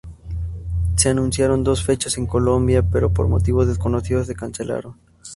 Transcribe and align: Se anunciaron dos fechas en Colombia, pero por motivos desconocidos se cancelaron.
Se 0.95 1.09
anunciaron 1.09 1.63
dos 1.63 1.83
fechas 1.83 2.17
en 2.17 2.25
Colombia, 2.25 2.81
pero 2.81 3.13
por 3.13 3.27
motivos 3.27 3.67
desconocidos 3.67 4.25
se 4.25 4.33
cancelaron. 4.33 4.95